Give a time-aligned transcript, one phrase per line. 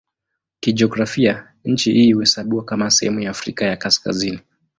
[0.59, 4.39] Kijiografia nchi hii huhesabiwa kama sehemu ya Afrika ya Kaskazini.